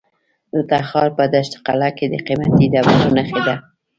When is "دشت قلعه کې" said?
1.33-2.05